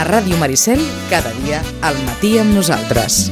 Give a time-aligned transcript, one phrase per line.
[0.00, 3.26] A Ràdio Maricel, cada dia, al matí amb nosaltres.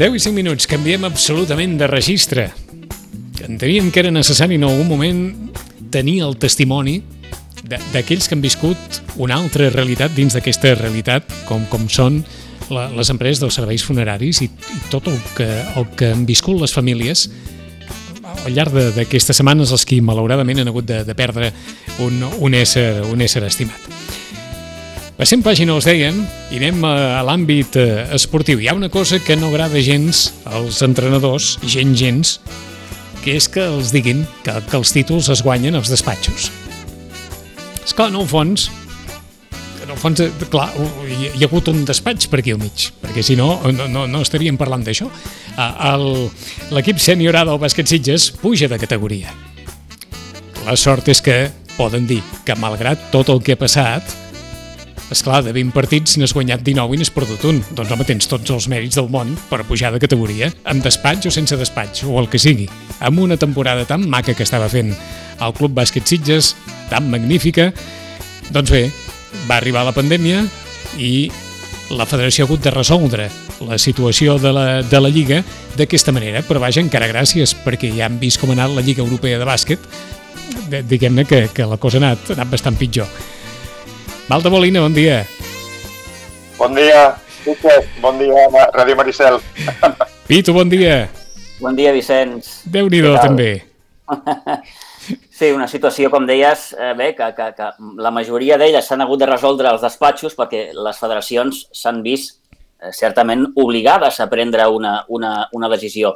[0.00, 2.46] Deu i cinc minuts, canviem absolutament de registre.
[3.44, 5.20] Enteníem que era necessari en algun moment
[5.92, 7.02] tenir el testimoni
[7.92, 12.22] d'aquells que han viscut una altra realitat dins d'aquesta realitat, com, com són
[12.72, 16.72] les empreses dels serveis funeraris i, i tot el que, el que han viscut les
[16.72, 17.26] famílies
[18.46, 21.50] al llarg d'aquestes setmanes els que malauradament han hagut de, de perdre
[22.04, 23.90] un, un, ésser, un ésser estimat.
[25.16, 26.18] Passem pàgina, els deien,
[26.52, 28.60] i anem a, a l'àmbit eh, esportiu.
[28.60, 32.36] Hi ha una cosa que no agrada gens als entrenadors, gent gens,
[33.24, 36.50] que és que els diguin que, que els títols es guanyen als despatxos.
[37.80, 38.68] És clar, en el fons,
[39.82, 40.68] en el fons, eh, clar,
[41.08, 44.04] hi, hi ha hagut un despatx per aquí al mig, perquè si no, no, no,
[44.10, 45.08] no estaríem parlant d'això.
[45.56, 49.32] L'equip sènior A del bàsquet Sitges puja de categoria.
[50.66, 54.04] La sort és que poden dir que malgrat tot el que ha passat,
[55.06, 57.60] és clar, de 20 partits n'has guanyat 19 i n'has perdut un.
[57.78, 61.32] Doncs home, tens tots els mèrits del món per pujar de categoria, amb despatx o
[61.32, 62.66] sense despatx, o el que sigui.
[62.98, 66.54] Amb una temporada tan maca que estava fent el Club Bàsquet Sitges,
[66.90, 67.70] tan magnífica,
[68.50, 68.86] doncs bé,
[69.46, 70.42] va arribar la pandèmia
[70.98, 71.28] i
[71.94, 75.42] la federació ha hagut de resoldre la situació de la, de la Lliga
[75.76, 79.04] d'aquesta manera, però vaja, encara gràcies, perquè ja han vist com ha anat la Lliga
[79.04, 79.82] Europea de Bàsquet,
[80.88, 83.08] diguem-ne que, que la cosa ha anat, ha anat bastant pitjor.
[84.28, 85.22] Valda Molina, bon dia.
[86.58, 87.12] Bon dia,
[87.44, 87.92] Vicenç.
[88.02, 89.38] Bon dia, Ràdio Maricel.
[90.28, 91.06] Pitu, bon dia.
[91.60, 92.60] Bon dia, Vicenç.
[92.66, 93.52] Déu-n'hi-do, també.
[95.36, 97.66] Sí, una situació, com deies, eh, bé, que, que, que
[98.00, 102.38] la majoria d'elles s'han hagut de resoldre als despatxos perquè les federacions s'han vist
[102.92, 106.14] certament obligades a prendre una, una, una decisió.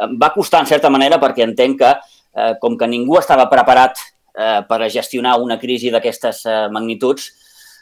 [0.00, 1.92] Eh, va costar, en certa manera, perquè entenc que,
[2.36, 7.30] eh, com que ningú estava preparat eh, per a gestionar una crisi d'aquestes eh, magnituds,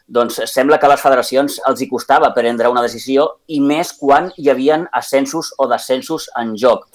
[0.08, 4.30] doncs sembla que a les federacions els hi costava prendre una decisió i més quan
[4.40, 6.86] hi havien ascensos o descensos en joc.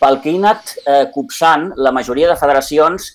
[0.00, 3.10] Pel que he anat eh, copsant, la majoria de federacions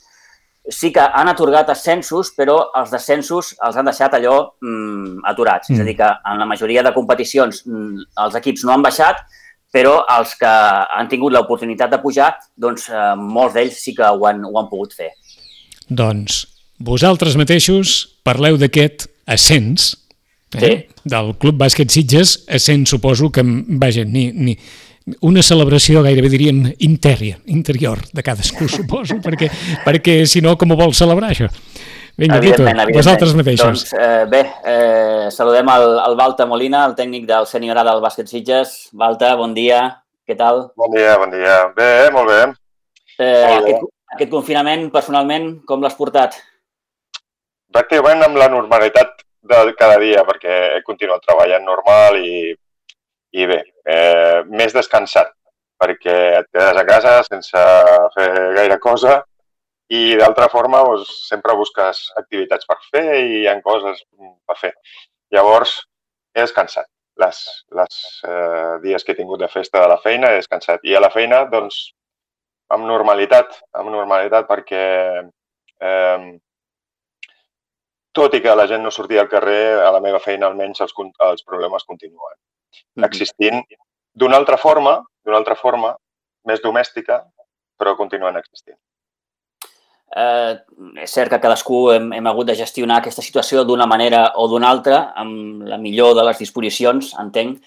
[0.69, 5.69] sí que han atorgat ascensos, però els descensos els han deixat allò mm, aturats.
[5.69, 5.75] Mm.
[5.75, 9.21] És a dir, que en la majoria de competicions mm, els equips no han baixat,
[9.75, 14.27] però els que han tingut l'oportunitat de pujar, doncs eh, molts d'ells sí que ho
[14.29, 15.11] han, ho han pogut fer.
[15.89, 16.45] Doncs
[16.79, 19.93] vosaltres mateixos parleu d'aquest ascens
[20.55, 20.59] eh?
[20.59, 20.73] sí.
[21.03, 23.43] del Club Bàsquet Sitges, ascens suposo que,
[23.81, 24.55] vaja, ni, ni,
[25.21, 29.49] una celebració gairebé diríem interior, interior de cadascú, suposo, perquè,
[29.85, 31.49] perquè si no, com ho vols celebrar això?
[32.16, 32.63] Vinga, Quito,
[32.95, 33.65] vosaltres mateixos.
[33.67, 37.99] Doncs, eh, bé, eh, saludem el, el Balta Molina, el tècnic del senior A del
[37.99, 38.75] bàsquet Sitges.
[38.95, 39.81] Balta, bon dia,
[40.23, 40.69] què tal?
[40.79, 41.57] Bon dia, bon dia.
[41.75, 42.39] Bé, molt bé.
[43.19, 43.73] Eh, molt bé.
[43.75, 46.39] Aquest, aquest confinament, personalment, com l'has portat?
[47.75, 52.55] Pràcticament amb la normalitat de cada dia, perquè he continuat treballant normal i
[53.35, 53.57] i bé,
[53.91, 55.31] eh, més descansat,
[55.81, 57.63] perquè et quedes a casa sense
[58.16, 59.18] fer gaire cosa
[59.91, 64.01] i d'altra forma doncs, sempre busques activitats per fer i hi ha coses
[64.47, 64.72] per fer.
[65.35, 65.75] Llavors,
[66.34, 66.88] he descansat.
[67.22, 67.41] Les,
[67.79, 70.84] les eh, dies que he tingut de festa de la feina he descansat.
[70.84, 71.78] I a la feina, doncs,
[72.75, 74.88] amb normalitat, amb normalitat perquè
[75.91, 76.25] eh,
[78.16, 80.95] tot i que la gent no sortia al carrer, a la meva feina almenys els,
[81.29, 82.35] els problemes continuen
[83.08, 83.62] existint
[84.16, 85.96] d'una altra forma, d'una altra forma,
[86.46, 87.24] més domèstica,
[87.80, 88.78] però continuen existint.
[90.16, 90.53] Eh,
[91.03, 94.69] és cert que cadascú hem, hem hagut de gestionar aquesta situació d'una manera o d'una
[94.69, 97.58] altra, amb la millor de les disposicions, entenc,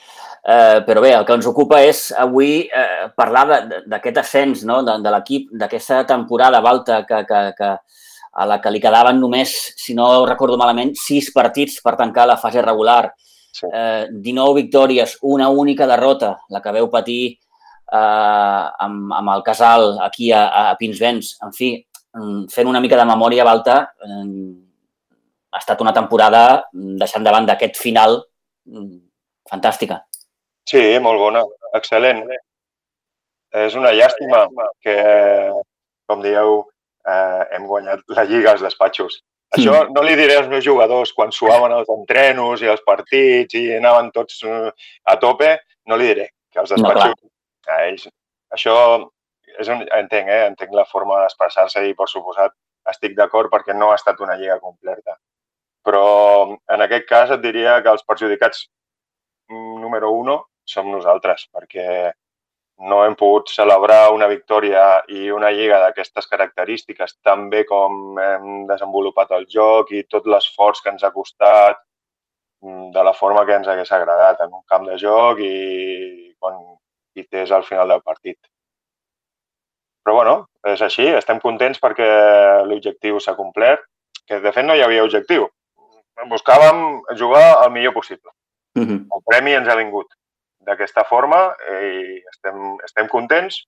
[0.47, 3.45] eh, però bé, el que ens ocupa és avui eh, parlar
[3.91, 4.81] d'aquest ascens no?
[4.87, 7.73] de, de l'equip, d'aquesta temporada alta que, que, que,
[8.33, 12.39] a la que li quedaven només, si no recordo malament, sis partits per tancar la
[12.41, 13.11] fase regular.
[13.19, 13.38] Sí.
[13.65, 19.99] Eh, 19 victòries, una única derrota, la que veu patir eh, amb, amb el Casal
[20.05, 21.37] aquí a, a Pinsbens.
[21.45, 21.75] En fi,
[22.17, 24.25] mm, fent una mica de memòria, Balta, eh,
[25.51, 28.21] ha estat una temporada deixant davant d'aquest final
[28.69, 28.99] mm,
[29.49, 30.03] fantàstica.
[30.69, 31.43] Sí, molt bona,
[31.79, 32.27] excel·lent.
[33.57, 34.43] És una llàstima
[34.85, 34.97] que,
[36.07, 36.61] com dieu,
[37.09, 39.23] eh, hem guanyat la Lliga als despatxos.
[39.57, 43.65] Això no li diré als meus jugadors quan suaven els entrenos i els partits i
[43.79, 44.69] anaven tots eh,
[45.09, 45.55] a tope,
[45.89, 47.31] no li diré que els despatxos no,
[47.73, 48.05] a ells.
[48.53, 48.75] Això
[49.59, 50.45] és un, entenc, eh?
[50.51, 52.53] entenc la forma d'expressar-se i, per suposat,
[52.93, 55.17] estic d'acord perquè no ha estat una lliga completa.
[55.85, 56.05] Però
[56.75, 58.67] en aquest cas et diria que els perjudicats
[59.49, 62.13] mm, número uno som nosaltres, perquè
[62.79, 68.67] no hem pogut celebrar una victòria i una lliga d'aquestes característiques tan bé com hem
[68.69, 71.81] desenvolupat el joc i tot l'esforç que ens ha costat
[72.63, 76.61] mm, de la forma que ens hagués agradat en un camp de joc i quan
[77.19, 78.39] és al final del partit.
[80.05, 82.07] Però bueno, és així, estem contents perquè
[82.65, 83.83] l'objectiu s'ha complert,
[84.25, 85.49] que de fet no hi havia objectiu.
[86.31, 86.79] Buscàvem
[87.19, 88.31] jugar el millor possible.
[88.79, 89.01] Mm -hmm.
[89.17, 90.07] El premi ens ha vingut
[90.67, 91.39] d'aquesta forma
[91.71, 93.63] i estem, estem contents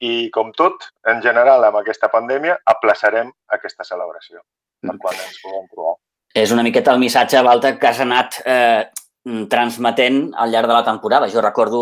[0.00, 4.42] i, com tot, en general, amb aquesta pandèmia, aplaçarem aquesta celebració
[4.86, 5.96] per quan ens puguem trobar.
[6.38, 8.84] És una miqueta el missatge, Valta, que has anat eh,
[9.50, 11.28] transmetent al llarg de la temporada.
[11.32, 11.80] Jo recordo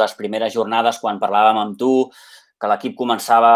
[0.00, 1.92] les primeres jornades quan parlàvem amb tu,
[2.60, 3.52] que l'equip començava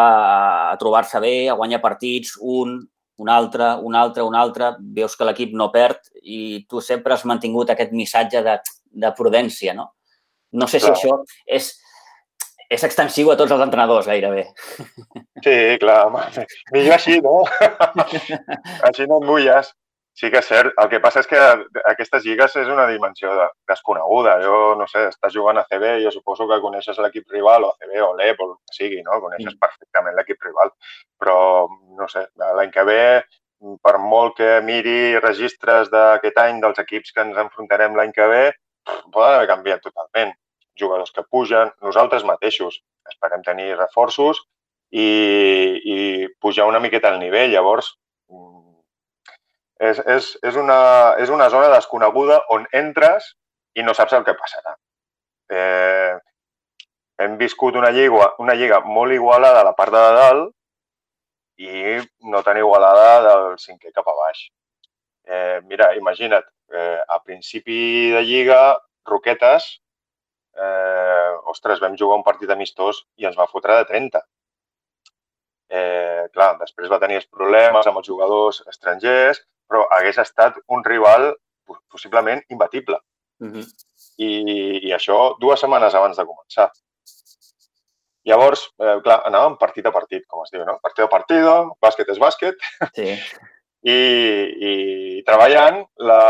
[0.72, 2.78] a trobar-se bé, a guanyar partits, un,
[3.22, 4.72] un altre, un altre, un altre.
[4.78, 8.56] Veus que l'equip no perd i tu sempre has mantingut aquest missatge de,
[9.02, 9.92] de prudència, no?
[10.56, 10.94] No sé clar.
[10.96, 11.18] si això
[11.58, 11.70] és,
[12.72, 14.48] és extensiu a tots els entrenadors, gairebé.
[15.44, 16.46] Sí, clar, home.
[16.74, 17.42] millor així, no?
[18.88, 19.74] així no et mulles.
[20.16, 20.72] Sí que és cert.
[20.80, 21.38] El que passa és que
[21.90, 23.34] aquestes lligues és una dimensió
[23.68, 24.38] desconeguda.
[24.40, 27.98] Jo, no sé, estàs jugant a CB, jo suposo que coneixes l'equip rival, o CB,
[28.00, 29.18] o l'EP, o el que sigui, no?
[29.20, 30.72] Coneixes perfectament l'equip rival.
[31.20, 31.36] Però,
[32.00, 33.02] no sé, l'any que ve,
[33.84, 38.42] per molt que miri registres d'aquest any dels equips que ens enfrontarem l'any que ve,
[39.12, 40.32] poden haver canviat totalment.
[40.78, 44.42] Jugadors que pugen, nosaltres mateixos esperem tenir reforços
[44.90, 45.08] i,
[45.84, 45.98] i
[46.40, 47.50] pujar una miqueta al nivell.
[47.52, 47.94] Llavors,
[48.32, 48.76] mm,
[49.90, 50.78] és, és, és, una,
[51.22, 53.32] és una zona desconeguda on entres
[53.76, 54.76] i no saps el que passarà.
[55.52, 56.16] Eh,
[57.22, 60.52] hem viscut una lliga, una lliga molt igualada a la part de dalt
[61.56, 61.96] i
[62.32, 64.46] no tan igualada del cinquè cap a baix.
[65.26, 69.80] Eh, mira, imagina't, eh, a principi de Lliga, Roquetes,
[70.56, 74.22] eh, ostres, vam jugar un partit amistós i ens va fotre de 30.
[75.68, 80.84] Eh, clar, després va tenir els problemes amb els jugadors estrangers, però hagués estat un
[80.84, 81.32] rival
[81.90, 83.00] possiblement imbatible.
[83.42, 83.64] Uh -huh.
[84.16, 84.30] I,
[84.88, 86.70] I això dues setmanes abans de començar.
[88.24, 90.78] Llavors, eh, clar, anàvem partit a partit, com es diu, no?
[90.82, 91.44] Partit a partit,
[91.80, 92.56] bàsquet és bàsquet.
[92.94, 93.18] Sí
[93.86, 93.98] i,
[94.68, 94.72] i
[95.26, 96.22] treballant la,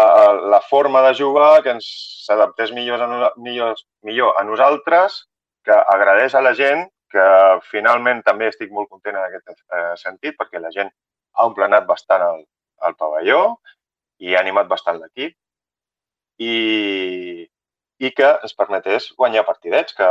[0.53, 1.87] la forma de jugar que ens
[2.27, 5.23] s'adaptés millor, a, millor, millor a nosaltres,
[5.65, 7.27] que agradeix a la gent, que
[7.71, 10.91] finalment també estic molt content en aquest eh, sentit, perquè la gent
[11.37, 12.45] ha emplenat bastant el,
[12.87, 13.41] el pavelló
[14.21, 15.33] i ha animat bastant l'equip
[16.43, 17.47] i,
[18.03, 20.11] i que ens permetés guanyar partidets, que,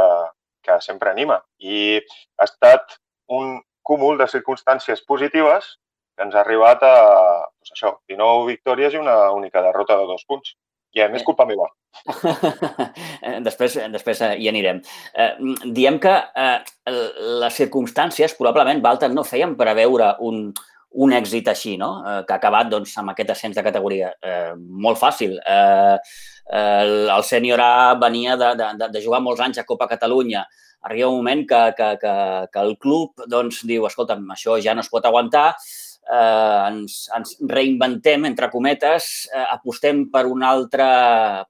[0.65, 1.39] que sempre anima.
[1.61, 2.01] I
[2.39, 2.97] ha estat
[3.29, 5.75] un cúmul de circumstàncies positives
[6.15, 6.93] que ens ha arribat a
[7.43, 10.55] doncs això, 19 victòries i una única derrota de dos punts.
[10.95, 11.65] I a més, culpa meva.
[13.47, 14.79] després, després eh, hi anirem.
[15.11, 15.33] Eh,
[15.75, 16.59] diem que eh,
[17.43, 20.45] les circumstàncies probablement, Walter, no feien preveure un,
[21.03, 21.89] un èxit així, no?
[21.99, 24.13] Eh, que ha acabat doncs, amb aquest ascens de categoria.
[24.23, 25.35] Eh, molt fàcil.
[25.35, 25.97] Eh,
[26.61, 30.45] el, el sènior A venia de, de, de jugar molts anys a Copa Catalunya.
[30.85, 32.15] Arriba un moment que, que, que,
[32.53, 35.49] que el club doncs, diu, escolta'm, això ja no es pot aguantar,
[36.11, 40.89] eh, ens, ens reinventem, entre cometes, eh, apostem per una, altra,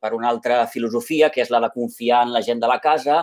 [0.02, 3.22] per una altra filosofia, que és la de confiar en la gent de la casa,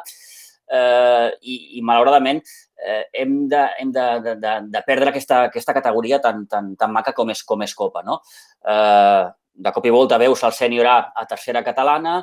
[0.72, 4.06] eh, i, i malauradament eh, hem, de, hem de,
[4.40, 8.04] de, de perdre aquesta, aquesta categoria tan, tan, tan maca com és, com és Copa.
[8.06, 8.20] No?
[8.64, 12.22] Eh, de cop i volta veus el sènior A a tercera catalana,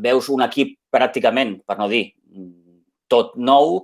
[0.00, 2.06] veus un equip pràcticament, per no dir
[3.12, 3.82] tot nou,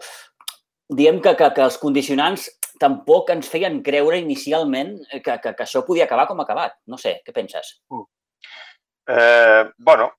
[0.89, 2.49] diem que, que, que els condicionants
[2.81, 6.79] tampoc ens feien creure inicialment que, que, que això podia acabar com ha acabat.
[6.89, 7.77] No sé, què penses?
[7.93, 8.07] Mm.
[9.11, 10.13] Eh, bueno,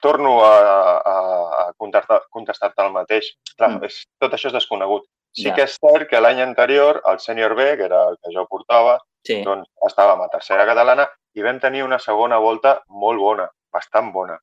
[0.00, 0.54] torno a,
[0.98, 1.16] a,
[1.60, 3.34] a contestar-te contestar el mateix.
[3.56, 3.90] Clar, mm.
[3.90, 5.06] és, tot això és desconegut.
[5.36, 5.54] Sí ja.
[5.56, 8.96] que és cert que l'any anterior el sènior B, que era el que jo portava,
[9.26, 9.42] sí.
[9.44, 11.04] doncs estàvem a tercera catalana
[11.36, 14.38] i vam tenir una segona volta molt bona, bastant bona.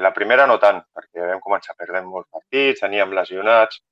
[0.00, 3.82] La primera no tant, perquè vam començar perdent molts partits, teníem lesionats,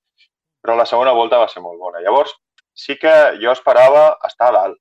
[0.64, 2.00] però la segona volta va ser molt bona.
[2.00, 2.32] Llavors,
[2.80, 4.78] sí que jo esperava estar a dalt.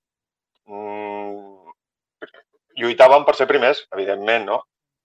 [0.72, 1.72] Mm,
[2.80, 4.60] lluitàvem per ser primers, evidentment, no?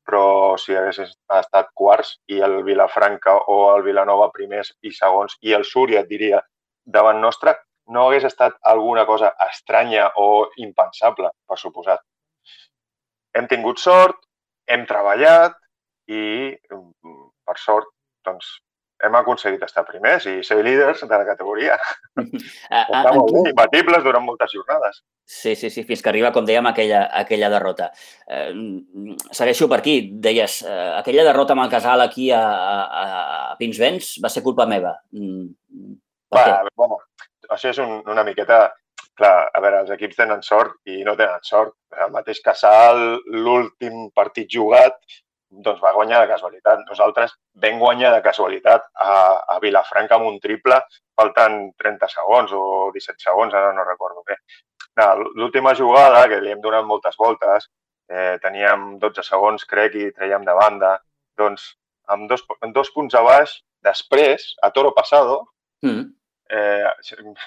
[0.05, 0.25] Però
[0.61, 5.65] si hagués estat quarts i el Vilafranca o el Vilanova primers i segons i el
[5.65, 6.43] Súria, et diria,
[6.97, 7.55] davant nostre,
[7.95, 12.05] no hagués estat alguna cosa estranya o impensable, per suposat.
[13.35, 14.21] Hem tingut sort,
[14.69, 15.57] hem treballat
[16.13, 16.53] i,
[17.49, 17.91] per sort,
[18.29, 18.59] doncs,
[19.03, 21.75] hem aconseguit estar primers i ser líders de la categoria.
[21.77, 22.23] Ah,
[22.71, 25.01] ah, Està en molt quin- bé, imbatibles durant moltes jornades.
[25.25, 27.91] Sí, sí, sí, fins que arriba, com dèiem, aquella, aquella derrota.
[28.29, 28.53] Eh,
[29.33, 29.97] segueixo per aquí.
[30.21, 33.03] Deies, eh, aquella derrota amb el Casal aquí a, a,
[33.53, 34.95] a Pinsbens va ser culpa meva.
[35.17, 35.51] Mm,
[36.35, 36.73] Per Va, què?
[36.77, 36.97] bueno,
[37.51, 38.73] això és un, una miqueta...
[39.15, 41.77] Clar, a veure, els equips tenen sort i no tenen sort.
[42.03, 44.97] El mateix Casal, l'últim partit jugat,
[45.63, 46.83] doncs va guanyar de casualitat.
[46.89, 49.15] Nosaltres vam guanyar de casualitat a,
[49.55, 50.81] a Vilafranca amb un triple,
[51.21, 54.39] faltant 30 segons o 17 segons, ara no recordo bé.
[55.35, 57.69] L'última jugada, que li hem donat moltes voltes,
[58.11, 60.99] eh, teníem 12 segons, crec, i traiem de banda.
[61.39, 61.73] Doncs
[62.15, 65.43] amb dos, amb dos punts a baix, després, a toro passado,
[65.85, 66.15] Mm,
[66.49, 66.85] eh,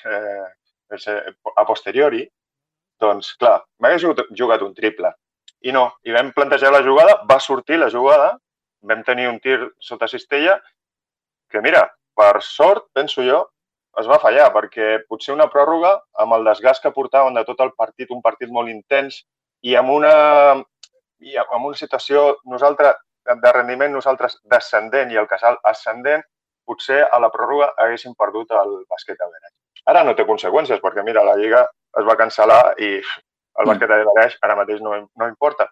[0.06, 2.22] eh, a posteriori,
[3.02, 4.06] doncs, clar, m'hagués
[4.38, 5.10] jugat un triple.
[5.66, 8.36] I no, i vam plantejar la jugada, va sortir la jugada,
[8.82, 10.58] vam tenir un tir sota cistella,
[11.50, 11.88] que mira,
[12.18, 13.42] per sort, penso jo,
[13.98, 17.74] es va fallar, perquè potser una pròrroga, amb el desgast que portaven de tot el
[17.78, 19.24] partit, un partit molt intens,
[19.66, 20.14] i amb una,
[21.26, 26.24] i amb una situació nosaltres de rendiment, nosaltres descendent i el casal ascendent,
[26.68, 29.54] potser a la pròrroga haguéssim perdut el bàsquet a Beneix.
[29.88, 31.64] Ara no té conseqüències, perquè mira, la Lliga
[31.98, 32.98] es va cancel·lar i
[33.58, 33.70] el Mm.
[33.72, 35.70] bàsquet de Beneix ara mateix no, no importa.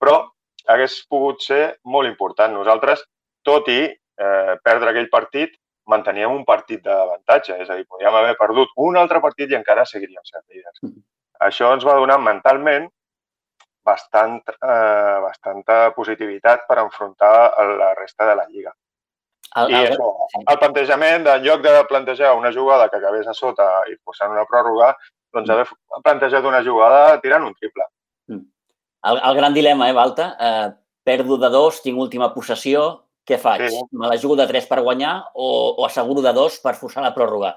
[0.00, 0.30] Però
[0.66, 2.52] hagués pogut ser molt important.
[2.52, 3.04] Nosaltres,
[3.44, 5.54] tot i eh, perdre aquell partit,
[5.86, 7.56] manteníem un partit d'avantatge.
[7.62, 10.78] És a dir, podíem haver perdut un altre partit i encara seguiríem sent líders.
[10.82, 11.02] Mm.
[11.40, 12.90] Això ens va donar mentalment
[13.84, 17.32] bastant, eh, bastanta positivitat per enfrontar
[17.78, 18.74] la resta de la Lliga.
[19.56, 20.10] El, I el, això,
[20.46, 24.44] el plantejament, en lloc de plantejar una jugada que acabés a sota i forçant una
[24.46, 24.92] pròrroga,
[25.32, 25.52] doncs Mm.
[25.52, 25.68] haver
[26.02, 27.84] plantejat una jugada tirant un triple.
[29.02, 30.36] el, el gran dilema, eh, Balta?
[30.38, 30.70] Eh,
[31.02, 33.68] perdo de dos, tinc última possessió, què faig?
[33.70, 33.80] Sí.
[33.92, 37.14] Me la jugo de tres per guanyar o, o asseguro de dos per forçar la
[37.14, 37.54] pròrroga?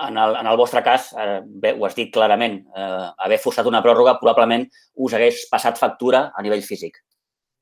[0.00, 3.66] En el, en el vostre cas, eh, bé, ho has dit clarament, eh, haver forçat
[3.66, 7.02] una pròrroga probablement us hagués passat factura a nivell físic.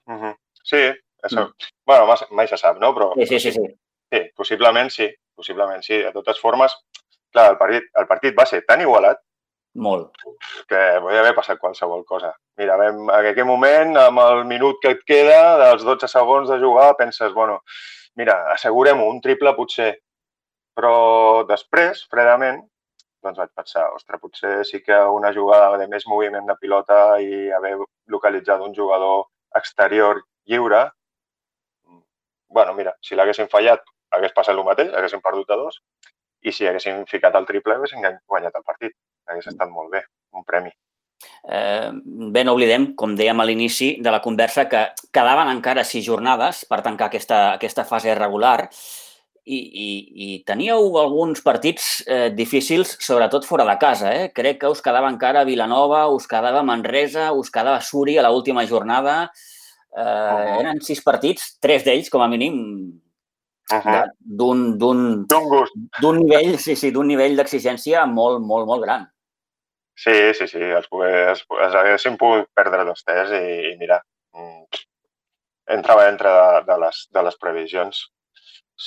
[0.06, 0.34] Uh -huh.
[0.62, 0.82] Sí,
[1.24, 1.48] això,
[1.86, 2.94] bueno, mai, mai se sap, no?
[2.94, 3.26] Però Mm.
[3.26, 3.52] Sí, sí, sí.
[3.52, 3.78] sí.
[4.12, 5.96] sí, possiblement sí, possiblement sí.
[6.02, 6.72] De totes formes,
[7.32, 9.18] clar, el partit, el partit va ser tan igualat
[9.76, 10.22] Molt.
[10.68, 12.32] que podia haver passat qualsevol cosa.
[12.60, 16.58] Mira, vam, en aquell moment, amb el minut que et queda, dels 12 segons de
[16.62, 17.60] jugar, penses, bueno,
[18.16, 19.90] mira, assegurem-ho, un triple potser.
[20.76, 22.62] Però després, fredament,
[23.24, 27.46] doncs vaig pensar, ostres, potser sí que una jugada de més moviment de pilota i
[27.58, 27.76] haver
[28.12, 29.26] localitzat un jugador
[29.60, 30.86] exterior lliure,
[32.48, 33.82] bueno, mira, si l'haguessin fallat,
[34.16, 35.80] hagués passat el mateix, haguéssim perdut a dos,
[36.46, 38.94] i si haguessin ficat el triple, haguéssim guanyat el partit.
[39.26, 40.02] Hagués estat molt bé,
[40.32, 40.70] un premi.
[41.48, 41.90] Eh,
[42.32, 44.82] bé, no oblidem, com dèiem a l'inici de la conversa, que
[45.14, 48.68] quedaven encara sis jornades per tancar aquesta, aquesta fase regular
[49.46, 49.88] i, i,
[50.26, 54.12] i teníeu alguns partits eh, difícils, sobretot fora de casa.
[54.12, 54.30] Eh?
[54.34, 59.30] Crec que us quedava encara Vilanova, us quedava Manresa, us quedava Suri a l'última jornada.
[59.96, 60.60] Eh, Mhm.
[60.60, 63.00] Eren sis partits, tres d'ells, com a mínim,
[63.72, 64.04] Uh -huh.
[64.20, 64.78] d'un
[66.00, 69.08] d'un nivell, sí, sí, d'un nivell d'exigència molt, molt, molt gran.
[69.96, 73.96] Sí, sí, sí, els, pogués, els haguéssim pogut perdre dos tres i, i mira,
[74.36, 74.82] mm,
[75.76, 78.02] entrava dintre de, de, les, de les previsions.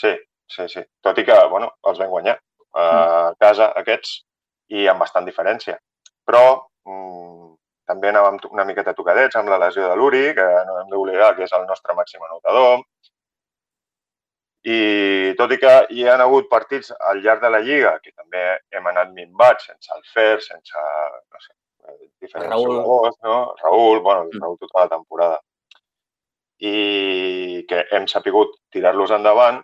[0.02, 0.14] Sí,
[0.54, 0.84] sí, sí.
[1.02, 2.38] Tot i que, bueno, els vam guanyar
[2.78, 4.20] a casa aquests
[4.78, 5.80] i amb bastant diferència.
[6.30, 6.44] Però
[6.86, 7.56] mm,
[7.90, 11.48] també anàvem una miqueta tocadets amb la lesió de l'Uri, que no hem d'oblidar que
[11.48, 12.84] és el nostre màxim anotador.
[14.68, 18.42] I tot i que hi ha hagut partits al llarg de la Lliga que també
[18.76, 21.54] hem anat minvats, sense el Fer, sense no sé,
[22.20, 22.74] diferents Raül.
[22.76, 23.38] jugadors, no?
[23.64, 24.42] Raül, bueno, Mm.
[24.42, 25.40] Raül tota la temporada.
[26.60, 29.62] I que hem sapigut tirar-los endavant,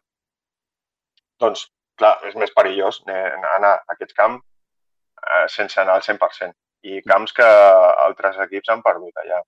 [1.44, 1.66] doncs,
[2.00, 6.56] clar, és més perillós anar a aquest camp eh, sense anar al 100%.
[6.84, 7.44] I camps que
[8.06, 9.42] altres equips han perdut allà.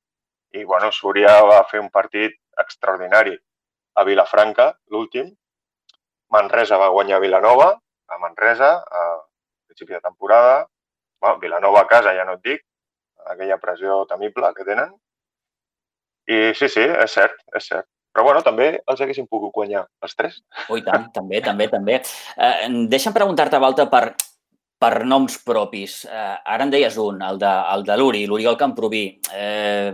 [0.51, 3.37] I, bueno, Súria va fer un partit extraordinari
[3.97, 5.33] a Vilafranca, l'últim.
[6.33, 7.71] Manresa va guanyar Vilanova,
[8.07, 9.03] a Manresa, a
[9.67, 10.65] principi de temporada.
[11.21, 12.63] Bueno, Vilanova a casa, ja no et dic,
[13.33, 14.93] aquella pressió temible que tenen.
[16.27, 17.87] I sí, sí, és cert, és cert.
[18.13, 20.39] Però bueno, també els haguessin pogut guanyar els tres.
[20.67, 21.99] Oh, i tant, també, també, també.
[22.01, 24.15] Eh, deixa'm preguntar-te, Balta, per,
[24.81, 25.99] per noms propis.
[26.09, 29.03] Eh, ara en deies un, el de, el de l'Uri, l'Oriol Camproví.
[29.33, 29.93] Eh,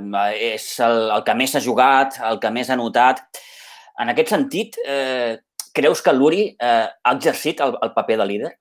[0.56, 3.26] és el, el que més ha jugat, el que més ha notat.
[4.02, 5.38] En aquest sentit, eh,
[5.74, 8.52] creus que l'Uri eh, ha exercit el, el paper de líder?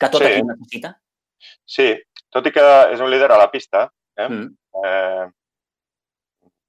[0.00, 0.30] Que tot Sí.
[0.32, 0.94] equip necessita?
[1.64, 1.88] Sí,
[2.32, 2.64] tot i que
[2.94, 4.28] és un líder a la pista, eh?
[4.28, 4.56] Mm.
[4.84, 5.26] eh,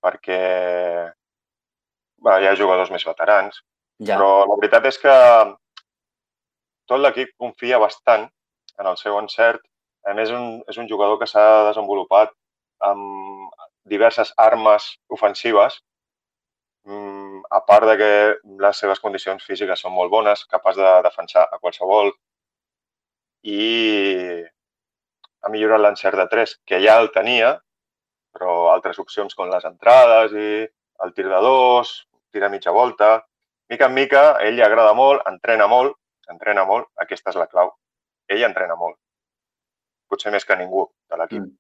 [0.01, 0.41] perquè
[2.21, 3.59] bé, hi ha jugadors més veterans
[4.01, 4.17] Ja.
[4.17, 5.15] Però la veritat és que
[6.89, 8.25] tot l'equip confia bastant
[8.81, 9.61] en el seu encert.
[10.09, 12.33] A més, un, és un jugador que s'ha desenvolupat
[12.88, 13.51] amb
[13.85, 15.77] diverses armes ofensives,
[16.89, 18.12] mm, a part de que
[18.63, 22.12] les seves condicions físiques són molt bones, capaç de defensar a qualsevol,
[23.43, 24.43] i
[25.41, 27.55] ha millorat l'encert de 3, que ja el tenia,
[28.36, 30.51] però altres opcions com les entrades i
[31.03, 31.98] el tir de dos,
[32.31, 33.19] tir a mitja volta...
[33.71, 35.93] Mica en mica, ell li agrada molt, entrena molt,
[36.27, 37.69] entrena molt, aquesta és la clau.
[38.27, 38.98] Ell entrena molt.
[40.12, 41.45] Potser més que ningú de l'equip.
[41.45, 41.53] Mm.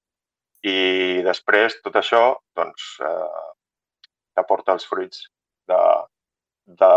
[0.67, 2.19] I després, tot això,
[2.59, 3.45] doncs, eh,
[4.35, 5.23] t'aporta els fruits
[5.71, 5.81] de,
[6.83, 6.91] de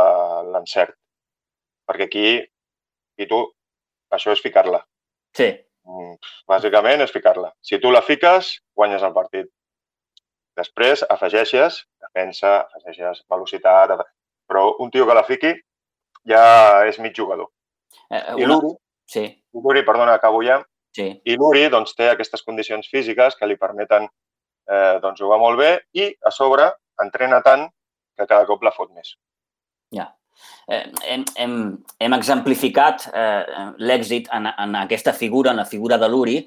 [0.52, 0.96] l'encert.
[1.88, 2.26] Perquè aquí,
[3.20, 3.40] i tu,
[4.14, 4.82] això és ficar-la.
[5.36, 5.52] Sí,
[5.84, 6.16] Mm,
[6.48, 7.50] Bàsicament és ficar-la.
[7.60, 9.50] Si tu la fiques, guanyes el partit.
[10.56, 13.92] Després afegeixes defensa, afegeixes velocitat,
[14.48, 15.52] però un tio que la fiqui
[16.30, 16.44] ja
[16.88, 17.50] és mig jugador.
[18.08, 18.54] Eh, I una...
[18.54, 20.56] l'Uri, Sí, i l'Uri, perdona, acabo ja,
[20.96, 21.10] sí.
[21.28, 25.72] i l'Uri doncs, té aquestes condicions físiques que li permeten eh, doncs, jugar molt bé
[25.92, 26.70] i, a sobre,
[27.04, 27.66] entrena tant
[28.16, 29.16] que cada cop la fot més.
[29.94, 30.10] Ja.
[30.66, 31.56] Eh, hem, hem,
[32.02, 36.38] hem exemplificat eh, l'èxit en, en aquesta figura, en la figura de l'Uri,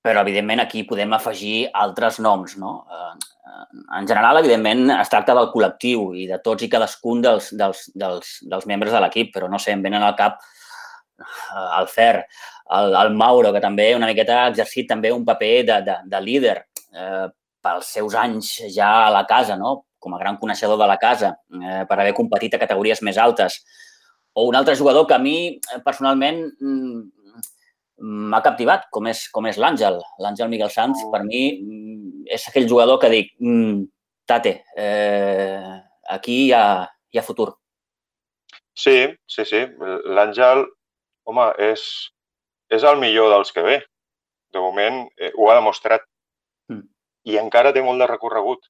[0.00, 2.78] però, evidentment, aquí podem afegir altres noms, no?
[2.88, 3.30] Eh,
[3.98, 8.38] en general, evidentment, es tracta del col·lectiu i de tots i cadascun dels, dels, dels,
[8.48, 12.14] dels membres de l'equip, però, no sé, em venen al cap eh, el Fer,
[12.78, 16.22] el, el Mauro, que també una miqueta ha exercit també un paper de, de, de
[16.24, 16.56] líder
[16.94, 17.28] eh,
[17.60, 19.82] pels seus anys ja a la casa, no?
[20.00, 23.60] Com a gran coneixedor de la casa, eh, per haver competit a categories més altes.
[24.32, 27.00] O un altre jugador que a mi, eh, personalment, mm,
[28.00, 30.00] m'ha captivat, com és, com és l'Àngel.
[30.18, 33.84] L'Àngel Miguel Sanz, per mi, mm, és aquell jugador que dic, mm,
[34.26, 37.54] tate, eh, aquí hi ha, hi ha futur.
[38.74, 39.66] Sí, sí, sí.
[40.16, 40.64] L'Àngel,
[41.28, 41.82] home, és,
[42.70, 43.80] és el millor dels que ve.
[44.50, 46.06] De moment eh, ho ha demostrat.
[46.70, 46.86] Mm.
[47.30, 48.64] I encara té molt de recorregut,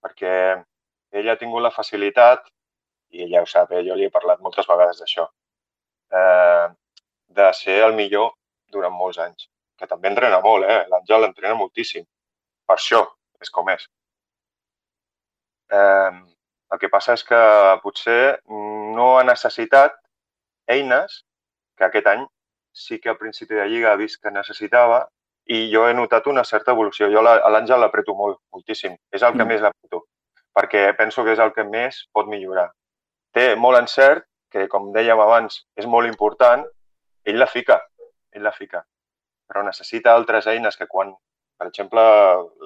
[0.00, 0.32] perquè
[1.12, 2.46] ell ha tingut la facilitat,
[3.10, 5.26] i ell ja ho sap, eh, jo li he parlat moltes vegades d'això,
[6.12, 6.68] eh,
[7.28, 8.32] de ser el millor
[8.70, 9.48] durant molts anys.
[9.78, 10.84] Que també entrena molt, eh?
[10.88, 12.04] L'Àngel entrena moltíssim.
[12.66, 13.00] Per això
[13.40, 13.86] és com és.
[15.72, 16.10] Eh,
[16.72, 17.40] el que passa és que
[17.82, 19.96] potser no ha necessitat
[20.68, 21.24] eines
[21.76, 22.26] que aquest any
[22.72, 25.08] sí que al principi de Lliga ha vist que necessitava
[25.46, 27.08] i jo he notat una certa evolució.
[27.10, 28.96] Jo la- a l'Àngel l'apreto molt, moltíssim.
[29.10, 29.48] És el que Mm.
[29.48, 30.04] més l'apreto,
[30.60, 32.68] perquè penso que és el que més pot millorar.
[33.32, 36.64] Té molt encert, que com dèiem abans és molt important,
[37.24, 37.78] ell la fica,
[38.34, 38.82] ell la fica.
[39.48, 41.12] Però necessita altres eines que quan,
[41.58, 42.02] per exemple,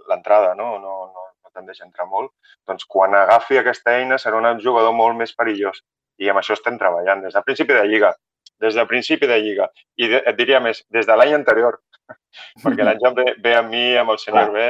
[0.09, 2.33] l'entrada no, no, no, no te'n deixa entrar molt,
[2.67, 5.85] doncs quan agafi aquesta eina serà un jugador molt més perillós.
[6.19, 8.15] I amb això estem treballant des del principi de Lliga.
[8.61, 9.69] Des del principi de Lliga.
[9.99, 11.81] I de, et diria més, des de l'any anterior.
[12.65, 14.67] Perquè l'Àngel ve, ve amb mi, amb el senyor B,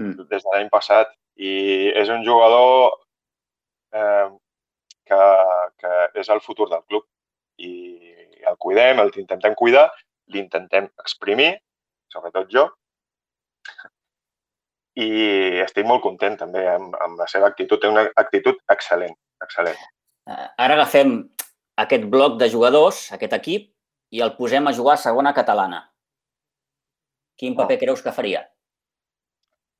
[0.00, 0.16] Mm.
[0.30, 1.10] des de l'any passat.
[1.40, 1.52] I
[1.96, 2.98] és un jugador
[3.96, 4.28] eh,
[5.08, 5.22] que,
[5.80, 7.06] que és el futur del club.
[7.60, 7.72] I
[8.50, 9.88] el cuidem, el intentem cuidar,
[10.32, 11.54] l'intentem exprimir,
[12.12, 12.68] sobretot jo,
[15.00, 15.08] i
[15.62, 17.80] estic molt content també amb, amb la seva actitud.
[17.80, 19.78] Té una actitud excel·lent, excel·lent.
[20.30, 21.14] Eh, Ara agafem
[21.80, 23.70] aquest bloc de jugadors, aquest equip,
[24.10, 25.84] i el posem a jugar a segona catalana.
[27.40, 28.42] Quin paper creus que faria?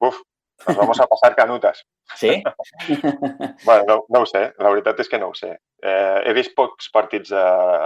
[0.01, 0.23] Uf,
[0.67, 1.85] nos vamos a pasar canutas.
[2.17, 2.43] Sí?
[3.65, 5.51] Bueno, no, no ho sé, la veritat és que no ho sé.
[5.83, 7.43] Eh, he vist pocs partits de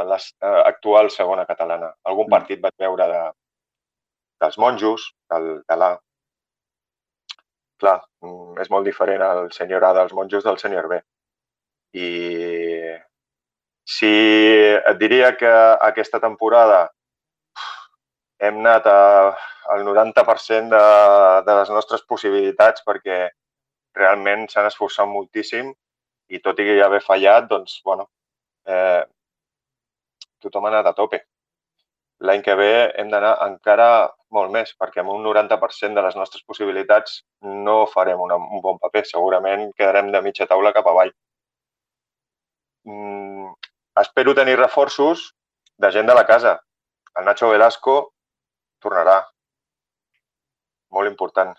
[0.06, 1.92] l'actual segona catalana.
[2.04, 2.34] Algun Mm.
[2.36, 3.22] partit vaig veure de,
[4.40, 5.92] dels monjos, del, de l'A.
[7.82, 11.00] Clar, mm, és molt diferent el senyor A dels monjos del senyor B.
[11.94, 12.08] I
[13.84, 14.10] si
[14.74, 15.50] et diria que
[15.90, 16.88] aquesta temporada
[18.40, 19.00] hem anat a,
[19.72, 20.84] al 90% de,
[21.46, 23.18] de les nostres possibilitats perquè
[23.96, 25.70] realment s'han esforçat moltíssim
[26.28, 28.08] i tot i haver fallat, doncs, bueno,
[28.66, 29.02] eh,
[30.42, 31.20] tothom ha anat a tope.
[32.24, 33.88] L'any que ve hem d'anar encara
[34.36, 37.20] molt més, perquè amb un 90% de les nostres possibilitats
[37.66, 39.04] no farem una, un bon paper.
[39.10, 41.12] Segurament quedarem de mitja taula cap avall.
[42.88, 43.50] Mm,
[44.00, 45.32] espero tenir reforços
[45.78, 46.58] de gent de la casa.
[47.18, 47.96] El Nacho Velasco
[48.80, 49.20] tornarà.
[50.94, 51.54] Molt important.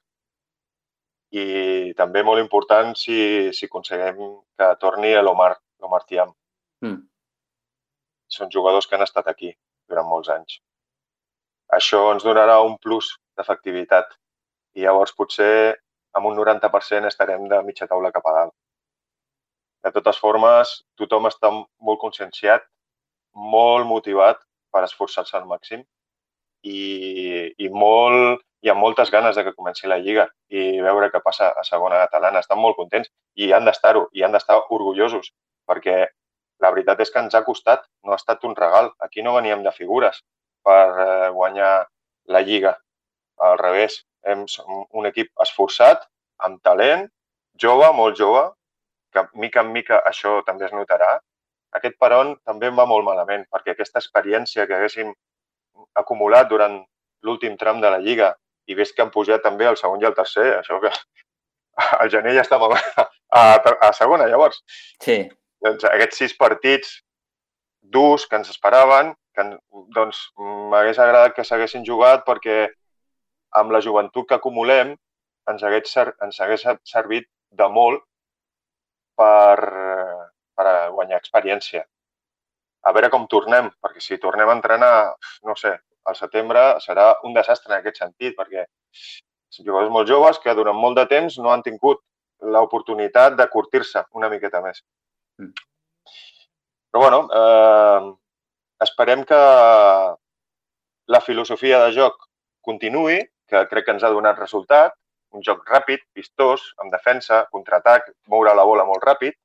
[1.35, 3.17] I també molt important si,
[3.57, 5.51] si aconseguim que torni l'Omar,
[5.83, 6.31] l'Omar Tiam.
[6.85, 7.01] Mm.
[8.35, 9.51] Són jugadors que han estat aquí
[9.89, 10.59] durant molts anys.
[11.75, 14.13] Això ens donarà un plus d'efectivitat
[14.75, 15.75] i llavors potser
[16.15, 18.55] amb un 90% estarem de mitja taula cap a dalt.
[19.85, 22.63] De totes formes, tothom està molt conscienciat,
[23.35, 24.39] molt motivat
[24.73, 25.83] per esforçar-se al màxim
[26.63, 26.79] i,
[27.57, 31.51] i, molt, i amb moltes ganes de que comenci la Lliga i veure què passa
[31.53, 32.41] a segona catalana.
[32.41, 35.29] Estan molt contents i han d'estar-ho, i han d'estar orgullosos,
[35.69, 35.97] perquè
[36.63, 38.89] la veritat és que ens ha costat, no ha estat un regal.
[39.05, 40.17] Aquí no veníem de figures
[40.65, 41.73] per eh, guanyar
[42.33, 42.71] la Lliga.
[43.45, 44.45] Al revés, hem,
[44.97, 46.07] un equip esforçat,
[46.47, 47.05] amb talent,
[47.61, 48.47] jove, molt jove,
[49.13, 51.11] que mica en mica això també es notarà.
[51.77, 55.13] Aquest peron també em va molt malament, perquè aquesta experiència que haguéssim
[56.01, 56.79] acumulat durant
[57.21, 58.31] l'últim tram de la Lliga
[58.67, 60.91] i ves que han pujat també el segon i el tercer, això que
[62.01, 64.61] el gener ja estava a, a, segona, llavors.
[65.03, 65.23] Sí.
[65.65, 66.99] Doncs aquests sis partits
[67.95, 69.45] durs que ens esperaven, que
[69.95, 70.21] doncs
[70.71, 72.65] m'hagués agradat que s'haguessin jugat perquè
[73.59, 74.95] amb la joventut que acumulem
[75.51, 78.01] ens hagués, ens hagués servit de molt
[79.19, 79.59] per,
[80.57, 81.85] per guanyar experiència
[82.85, 84.93] a veure com tornem, perquè si tornem a entrenar,
[85.49, 85.73] no sé,
[86.05, 88.65] al setembre serà un desastre en aquest sentit, perquè
[89.55, 92.01] són jugadors molt joves que durant molt de temps no han tingut
[92.55, 94.81] l'oportunitat de curtir-se una miqueta més.
[95.39, 95.53] Mm.
[96.91, 98.11] Però, bueno, eh,
[98.85, 99.39] esperem que
[101.15, 102.29] la filosofia de joc
[102.65, 104.95] continuï, que crec que ens ha donat resultat,
[105.35, 109.35] un joc ràpid, vistós, amb defensa, contraatac, moure la bola molt ràpid,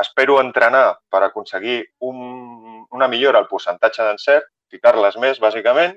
[0.00, 5.96] espero entrenar per aconseguir un, una millora al percentatge d'encert, ficar-les més, bàsicament,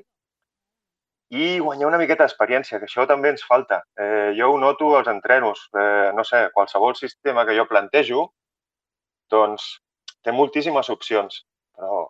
[1.34, 3.82] i guanyar una miqueta d'experiència, que això també ens falta.
[3.98, 5.64] Eh, jo ho noto als entrenos.
[5.74, 8.28] Eh, no sé, qualsevol sistema que jo plantejo,
[9.34, 9.80] doncs
[10.24, 11.42] té moltíssimes opcions,
[11.74, 12.04] però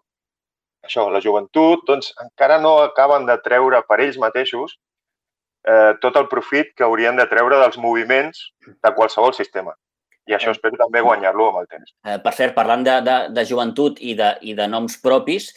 [0.83, 4.75] això, la joventut, doncs encara no acaben de treure per ells mateixos
[5.63, 9.77] eh, tot el profit que haurien de treure dels moviments de qualsevol sistema
[10.27, 11.95] i això espero també guanyar-lo amb el temps.
[12.07, 15.49] Eh, per cert, parlant de, de, de joventut i de, i de noms propis,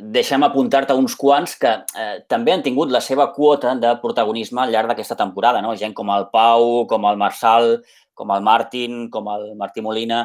[0.00, 4.72] deixem apuntar-te uns quants que eh, també han tingut la seva quota de protagonisme al
[4.74, 5.74] llarg d'aquesta temporada, no?
[5.78, 7.78] Gent com el Pau, com el Marçal,
[8.14, 10.24] com el Martin, com el Martí Molina.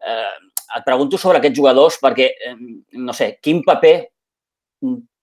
[0.00, 0.32] Eh,
[0.78, 2.56] et pregunto sobre aquests jugadors perquè, eh,
[2.96, 3.94] no sé, quin paper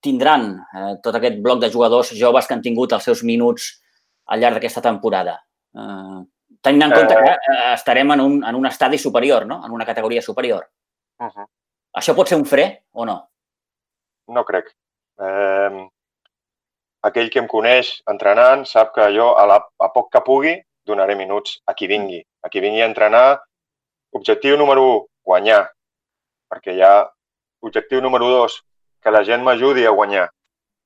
[0.04, 3.72] tindran eh, tot aquest bloc de jugadors joves que han tingut els seus minuts
[4.30, 5.40] al llarg d'aquesta temporada?
[5.74, 6.20] Eh,
[6.62, 9.64] tenint en compte que eh, eh, estarem en un, en un estadi superior, no?
[9.66, 10.68] en una categoria superior.
[11.18, 11.46] Uh -huh.
[11.98, 13.27] Això pot ser un fre o no?
[14.34, 14.70] No crec.
[15.20, 15.84] Eh,
[17.08, 20.54] aquell que em coneix entrenant sap que jo, a, la, a poc que pugui,
[20.88, 22.22] donaré minuts a qui vingui.
[22.42, 23.38] A qui vingui a entrenar.
[24.16, 25.62] Objectiu número 1, guanyar.
[26.48, 26.94] Perquè hi ha
[27.64, 28.58] objectiu número 2,
[29.04, 30.28] que la gent m'ajudi a guanyar.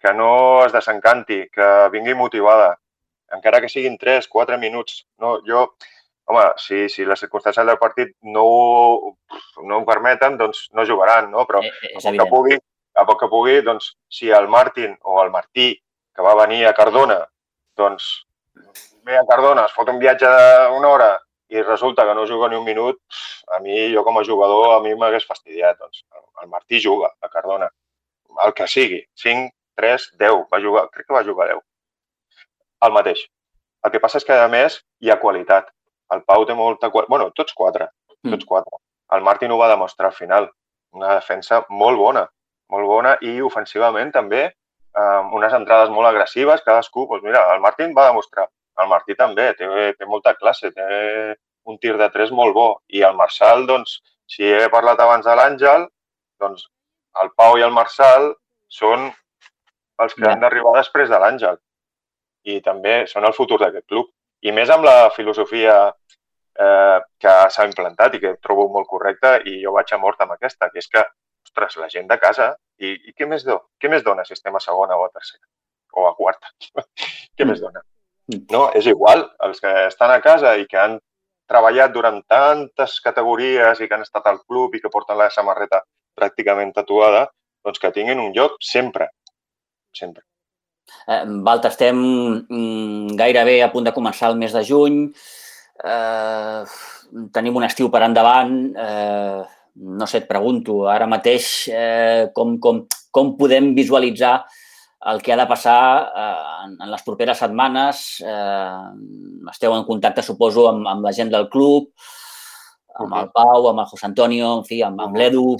[0.03, 0.31] Que no
[0.67, 2.73] es desencanti, que vingui motivada,
[3.37, 5.05] encara que siguin 3, 4 minuts.
[5.23, 5.69] No, jo,
[6.27, 8.45] home, si, si les circumstàncies del partit no,
[9.63, 11.47] no ho permeten, doncs no jugaran, no?
[11.49, 12.59] Però eh, eh, poc, que pugui,
[12.95, 15.73] a poc que pugui, doncs, si el Martin o el Martí,
[16.15, 17.19] que va venir a Cardona,
[17.77, 18.13] doncs
[19.07, 21.11] ve a Cardona, es fot un viatge d'una hora
[21.53, 23.01] i resulta que no juga ni un minut,
[23.53, 25.81] a mi, jo com a jugador, a mi m'hagués fastidiat.
[25.81, 26.05] Doncs,
[26.43, 27.69] el Martí juga a Cardona,
[28.47, 31.63] el que sigui, 5, 3, 10, va jugar, crec que va jugar 10
[32.87, 33.23] el mateix.
[33.87, 35.71] El que passa és que, a més, hi ha qualitat.
[36.15, 37.11] El Pau té molta qualitat.
[37.11, 37.89] bueno, tots quatre.
[38.23, 38.35] Mm.
[38.35, 38.79] Tots quatre.
[39.17, 40.49] El Martin ho va demostrar al final.
[40.99, 42.27] Una defensa molt bona.
[42.73, 44.47] Molt bona i ofensivament també
[44.99, 48.47] amb unes entrades molt agressives, cadascú, doncs mira, el Martin va demostrar,
[48.81, 50.87] el Martí també, té, té molta classe, té
[51.69, 52.69] un tir de tres molt bo.
[52.93, 55.87] I el Marçal, doncs, si he parlat abans de l'Àngel,
[56.43, 56.67] doncs
[57.23, 58.33] el Pau i el Marçal
[58.73, 59.11] són
[60.03, 60.33] els que ja.
[60.33, 61.59] han d'arribar després de l'Àngel
[62.49, 64.09] i també són el futur d'aquest club.
[64.43, 69.61] I més amb la filosofia eh, que s'ha implantat i que trobo molt correcta i
[69.63, 71.05] jo vaig a mort amb aquesta, que és que,
[71.47, 74.57] ostres, la gent de casa, i, i què, més do, què més dona si estem
[74.57, 75.45] a segona o a tercera?
[75.99, 76.53] O a quarta?
[77.37, 77.83] què més dona?
[78.53, 80.99] No, és igual, els que estan a casa i que han
[81.51, 85.83] treballat durant tantes categories i que han estat al club i que porten la samarreta
[86.17, 87.27] pràcticament tatuada,
[87.65, 89.11] doncs que tinguin un lloc sempre,
[89.95, 90.25] sempre.
[91.07, 94.99] Eh, Valta, estem mm, gairebé a punt de començar el mes de juny,
[95.85, 96.63] eh,
[97.35, 99.43] tenim un estiu per endavant, eh,
[99.77, 104.43] no sé, et pregunto ara mateix eh, com, com, com podem visualitzar
[105.11, 105.79] el que ha de passar
[106.15, 108.03] eh, en, en les properes setmanes.
[108.23, 111.89] Eh, esteu en contacte, suposo, amb, amb la gent del club,
[113.01, 115.57] amb el Pau, amb el José Antonio, en fi, amb, amb l'Edu.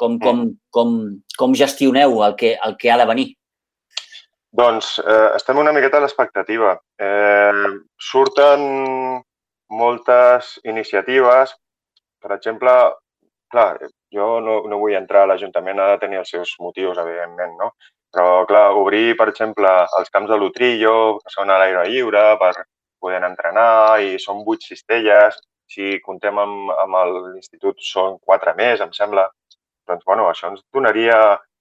[0.00, 0.42] Com, com,
[0.74, 0.98] com,
[1.38, 3.28] com gestioneu el que, el que ha de venir?
[4.52, 6.74] Doncs eh, estem una miqueta a l'expectativa.
[7.00, 8.66] Eh, surten
[9.72, 11.54] moltes iniciatives.
[12.22, 12.72] Per exemple,
[13.52, 13.70] clar,
[14.16, 17.72] jo no, no vull entrar a l'Ajuntament, ha de tenir els seus motius, evidentment, no?
[18.12, 22.52] Però, clar, obrir, per exemple, els camps de l'Utrillo, que són a l'aire lliure, per
[23.02, 25.40] poder entrenar, i són vuit cistelles.
[25.72, 26.98] Si contem amb, amb
[27.32, 29.26] l'institut són quatre més, em sembla.
[29.88, 31.16] Doncs, bueno, això ens donaria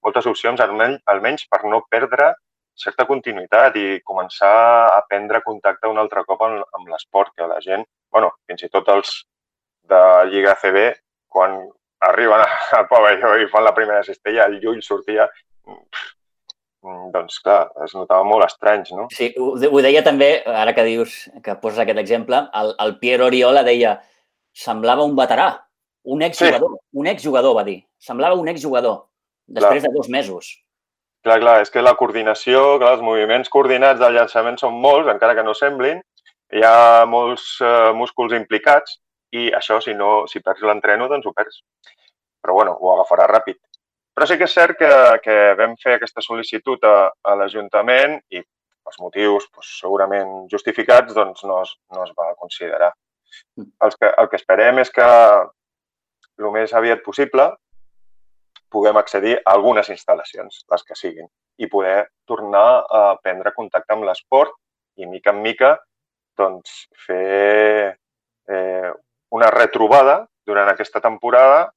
[0.05, 2.33] moltes opcions, almenys, almenys per no perdre
[2.81, 4.53] certa continuïtat i començar
[4.91, 8.69] a prendre contacte un altre cop amb, amb l'esport, que la gent, bueno, fins i
[8.75, 9.13] tot els
[9.89, 10.87] de Lliga CB,
[11.31, 11.59] quan
[12.07, 12.43] arriben
[12.77, 15.27] al pavelló i fan la primera cistella, el Llull sortia,
[17.13, 19.07] doncs clar, es notava molt estranys, no?
[19.13, 23.27] Sí, ho, ho deia també, ara que dius que poses aquest exemple, el, el Pierre
[23.27, 23.99] Oriola deia
[24.57, 25.51] semblava un veterà,
[26.09, 26.97] un exjugador, sí.
[27.03, 29.03] un exjugador va dir, semblava un exjugador,
[29.47, 29.91] després clar.
[29.91, 30.55] de dos mesos.
[31.21, 35.37] Clar, clar, és que la coordinació, clar, els moviments coordinats del llançament són molts, encara
[35.37, 36.01] que no semblin,
[36.51, 38.97] hi ha molts uh, músculs implicats
[39.31, 41.61] i això, si, no, si perds l'entreno, doncs ho perds.
[42.41, 43.59] Però, bueno, ho agafarà ràpid.
[44.15, 44.91] Però sí que és cert que,
[45.23, 51.45] que vam fer aquesta sol·licitud a, a l'Ajuntament i els motius doncs, segurament justificats doncs,
[51.47, 52.91] no, es, no es va considerar.
[53.57, 53.69] Mm.
[53.87, 55.07] El que, el que esperem és que
[56.41, 57.47] el més aviat possible
[58.71, 61.27] puguem accedir a algunes instal·lacions, les que siguin,
[61.59, 64.53] i poder tornar a prendre contacte amb l'esport
[64.97, 65.71] i, mica en mica,
[66.39, 67.97] doncs, fer
[68.47, 68.91] eh,
[69.31, 71.69] una retrobada durant aquesta temporada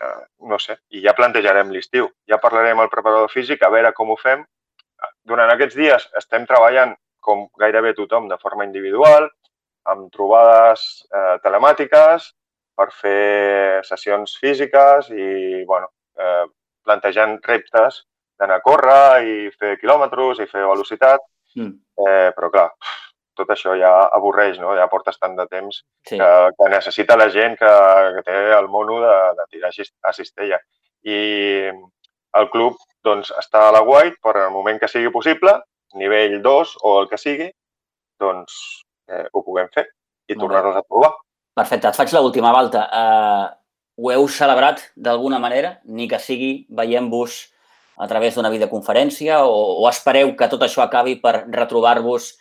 [0.00, 2.08] Eh, no sé, i ja plantejarem l'estiu.
[2.30, 4.44] Ja parlarem al preparador físic a veure com ho fem.
[5.28, 9.28] Durant aquests dies estem treballant com gairebé tothom de forma individual,
[9.92, 12.30] amb trobades eh, telemàtiques
[12.78, 16.46] per fer sessions físiques i, bueno, eh,
[16.86, 18.02] plantejant reptes
[18.40, 21.22] d'anar a córrer i fer quilòmetres i fer velocitat.
[21.58, 21.74] Mm.
[22.06, 22.68] Eh, però, clar,
[23.38, 24.74] tot això ja avorreix, no?
[24.76, 26.18] Ja portes tant de temps sí.
[26.18, 27.72] que, que necessita la gent que,
[28.16, 30.60] que té el mono de, de tirar a cistella.
[31.02, 31.18] I
[32.38, 35.56] el club doncs, està a la White per al moment que sigui possible,
[35.98, 37.48] nivell 2 o el que sigui,
[38.20, 38.58] doncs
[39.10, 39.88] eh, ho puguem fer
[40.30, 41.12] i tornar-los a provar.
[41.56, 41.90] Perfecte.
[41.90, 42.86] Et faig l'última volta.
[42.88, 43.48] Uh,
[44.00, 45.74] ho heu celebrat d'alguna manera?
[45.84, 47.40] Ni que sigui veient-vos
[48.02, 52.32] a través d'una videoconferència o, o espereu que tot això acabi per retrobar-vos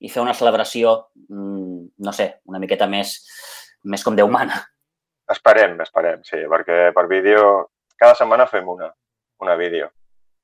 [0.00, 0.96] i fer una celebració,
[1.28, 3.16] mm, no sé, una miqueta més,
[3.84, 4.60] més com Déu mana.
[5.32, 8.90] Esperem, esperem, sí, perquè per vídeo cada setmana fem una,
[9.42, 9.90] una vídeo.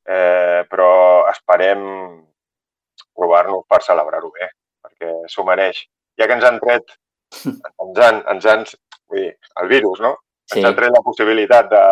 [0.09, 1.83] Eh, però esperem
[3.15, 4.49] provar-nos per celebrar-ho bé,
[4.83, 5.85] perquè s'ho mereix.
[6.19, 6.97] Ja que ens han tret,
[7.47, 8.65] ens han, ens han,
[9.09, 10.17] vull dir, el virus, no?
[10.49, 10.59] Sí.
[10.59, 11.85] Ens han tret la possibilitat de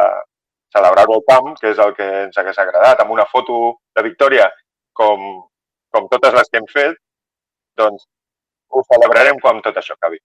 [0.74, 3.60] celebrar-ho al camp, que és el que ens hagués agradat, amb una foto
[3.96, 4.48] de victòria
[4.96, 5.22] com,
[5.94, 6.98] com totes les que hem fet,
[7.78, 8.06] doncs
[8.70, 10.20] ho celebrarem quan tot això acabi.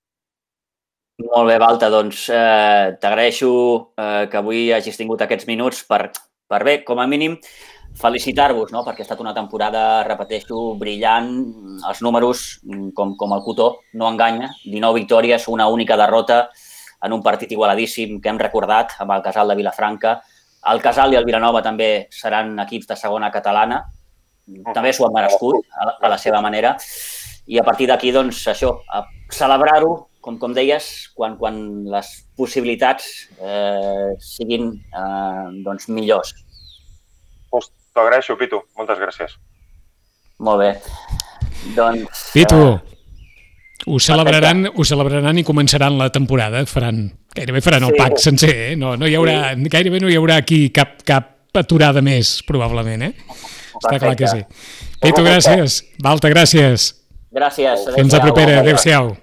[1.25, 3.49] Molt bé, Valta, doncs eh, t'agraeixo
[3.95, 6.10] eh, que avui hagis tingut aquests minuts per,
[6.51, 7.38] per bé, com a mínim,
[7.95, 8.84] felicitar-vos, no?
[8.84, 11.31] perquè ha estat una temporada, repeteixo, brillant.
[11.88, 12.45] Els números,
[12.97, 14.51] com, com el cotó, no enganya.
[14.65, 16.49] 19 victòries, una única derrota
[17.05, 20.17] en un partit igualadíssim que hem recordat amb el Casal de Vilafranca.
[20.67, 23.86] El Casal i el Vilanova també seran equips de segona catalana.
[24.73, 26.75] També s'ho han merescut a la, a la seva manera
[27.47, 28.71] i a partir d'aquí, doncs, això,
[29.34, 31.60] celebrar-ho, com, com deies, quan, quan
[31.93, 36.34] les possibilitats eh, siguin eh, doncs, millors.
[37.53, 38.63] Pues t'ho agraeixo, Pitu.
[38.79, 39.38] Moltes gràcies.
[40.41, 40.71] Molt bé.
[41.77, 42.25] Doncs...
[42.34, 43.86] Pitu, eh...
[43.86, 46.65] ho celebraran, ho celebraran i començaran la temporada.
[46.65, 47.05] Faran,
[47.38, 48.01] gairebé faran el sí.
[48.01, 48.75] pack sencer, eh?
[48.81, 49.69] No, no hi haurà, sí.
[49.77, 53.13] Gairebé no hi haurà aquí cap, cap aturada més, probablement, eh?
[53.13, 53.79] Perfecte.
[53.86, 54.45] Està clar que sí.
[55.05, 55.84] Pitu, gràcies.
[56.01, 56.93] Valta, gràcies.
[57.36, 57.86] Gràcies.
[57.98, 58.60] Fins a propera.
[58.63, 59.15] Adéu-siau.